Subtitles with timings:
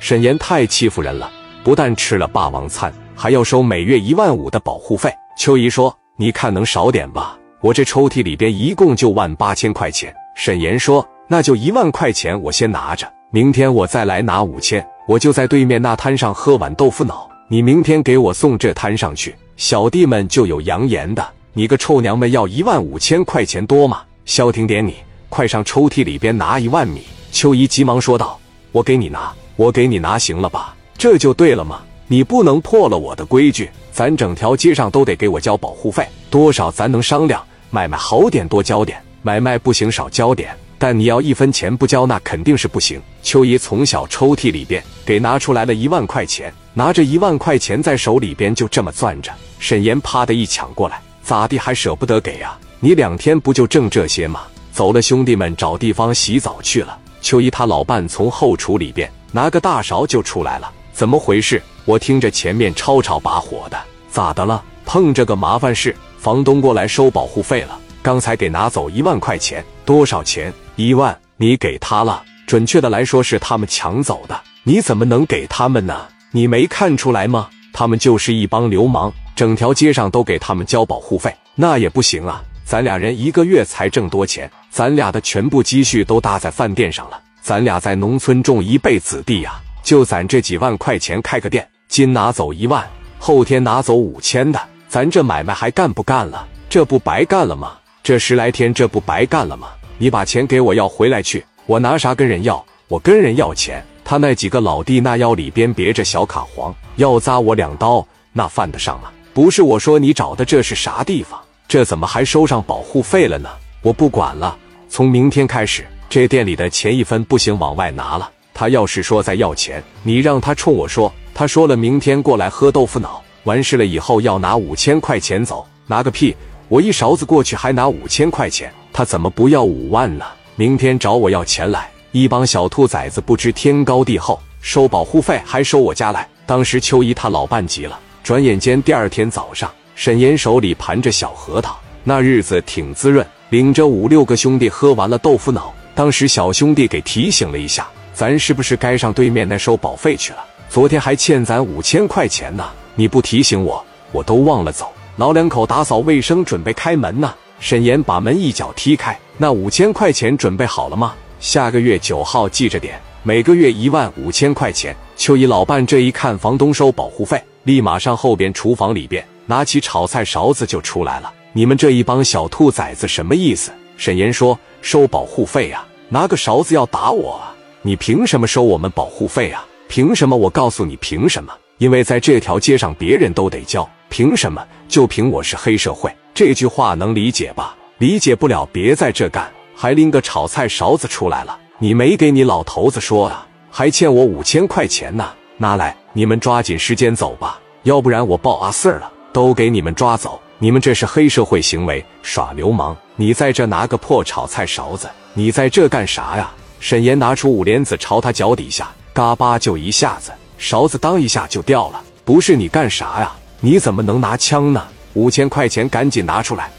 [0.00, 1.30] 沈岩太欺负人了，
[1.62, 5.12] 不但吃了霸王餐，还要收每月一万五的保护费。
[5.36, 7.38] 秋姨说：“你看能少点吧？
[7.60, 17.28] 我这抽屉里边一共就万八千块钱。”沈岩说：“那就一万块钱，我先拿着，明天我再来拿五千，我就在对面那摊上喝碗豆腐脑。
[17.48, 21.28] 你明天给我送这摊上去，小弟们就有扬言的。
[21.52, 24.00] 你个臭娘们，要一万五千块钱多吗？
[24.24, 24.96] 消停点，你
[25.28, 28.40] 快上抽屉里边拿一万米。”秋姨急忙说道
[28.72, 30.74] ：“我给你拿，我给你拿，行了吧？
[30.96, 31.82] 这就对了嘛！
[32.06, 37.44] 你不能破了我的规矩，咱整条街上都得给我交保护费，多少咱能商量。
[37.68, 40.56] 买卖好点多交点，买卖不行少交点。
[40.78, 49.30] 但你要一分钱不交，那肯定是不行。”秋姨从小抽屉里边给拿出来了一万块钱，拿着一万块钱在手里边就这么攥着。
[49.58, 52.56] 沈岩啪的一抢过来，咋地还舍不得给呀？
[52.80, 54.40] 你两天不就挣这些吗？
[54.72, 56.96] 走了，兄弟们找地方洗澡去了。
[57.20, 61.62] 秋姨她老伴从后厨里边拿个大勺就出来了，怎么回事？
[61.84, 63.78] 我听着前面吵吵把火的，
[64.10, 64.62] 咋的了？
[64.84, 70.52] 碰着个麻烦事，房东过来收保护费了，刚才给拿走一万块钱，多少钱？
[70.76, 72.22] 一万，你给他了？
[72.46, 76.08] 准确的来说是他们抢走的，你怎么能给他们呢？
[76.32, 77.48] 你没看出来吗？
[77.72, 82.42] 他们就是一帮流氓，整条街上都给他们交保护费，那也不行啊。
[82.64, 87.20] 咱俩人一个月才挣多钱，咱俩的全部积蓄都搭在饭店上了。
[87.50, 91.68] 咱俩在农村种一辈子地呀，就攒这几万块钱开个店。
[91.88, 96.46] 今拿走一万，后天拿走五千的，咱这买卖还干不干了？
[96.68, 97.72] 这不白干了吗？
[98.04, 99.66] 这十来天这不白干了吗？
[99.98, 102.64] 你把钱给我要回来去，我拿啥跟人要？
[102.86, 109.10] 我跟人要钱，他那几个老弟那腰里边别着小卡簧，要扎我两刀，那犯得上吗？
[109.34, 111.36] 不是我说你找的这是啥地方？
[111.66, 113.50] 这怎么还收上保护费了呢？
[113.82, 114.56] 我不管了，
[114.88, 118.28] 从明天开始，这店里的钱一分不行往外拿了。
[118.52, 126.34] 他要是说再要钱，你让他冲我说，他说了明天过来喝豆腐脑，完事了以后要拿五千块钱走，拿个屁！
[126.66, 130.24] 我一勺子过去还拿五千块钱，他怎么不要五万呢？
[130.56, 136.28] 明天找我要钱来，一帮小兔崽子不知天高地厚，收保护费还收我家来。
[136.44, 139.70] 当时秋姨她老伴急了，转眼间第二天早上。
[139.94, 143.24] 沈岩手里盘着小核桃，那日子挺滋润。
[143.50, 150.44] 领着五六个兄弟喝完了豆腐脑，当时小兄弟给提醒了一下：“咱是不是该上对面那收保费去了？
[150.68, 152.68] 昨天还欠咱五千块钱呢！
[152.94, 157.34] 你不提醒我，我都忘了走。”老两口打扫卫生，准备开门呢。
[157.58, 161.14] 沈岩把门一脚踢开：“那五千块钱准备好了吗？
[161.40, 169.22] 下个月九号记着点，每个月一万五千块钱。”秋姨老伴这一看房东收保护费，立马上后边厨房里边。
[169.44, 173.72] 拿起炒菜勺子就出来了，你们这一帮小兔崽子什么意思？
[174.00, 177.54] 沈岩说：“收保护费啊，拿个勺子要打我啊？
[177.82, 179.62] 你凭什么收我们保护费啊？
[179.88, 180.34] 凭什么？
[180.34, 181.52] 我告诉你，凭什么？
[181.76, 184.66] 因为在这条街上，别人都得交，凭什么？
[184.88, 186.10] 就凭我是黑社会。
[186.32, 187.76] 这句话能理解吧？
[187.98, 189.52] 理解不了，别在这干。
[189.76, 193.46] 还拎个炒菜勺子出来了，你没给你老头子说啊？
[193.70, 195.28] 还欠我五千块钱呢，
[195.58, 200.40] 拿来，你们抓紧时间走吧，要不然我报阿 Sir 了。”都给你们抓走！
[200.58, 202.96] 你们这是黑社会行为，耍流氓！
[203.20, 206.50] 你在这拿个破炒菜勺子，你在这干啥呀？
[206.80, 212.00] 沈岩拿出五莲子朝他脚底下，嘎巴就一下子，勺子当一下就掉了。
[212.24, 213.30] 不是你干啥呀？
[213.60, 214.82] 你怎么能拿枪呢？
[215.12, 216.70] 五千块钱赶紧拿出来！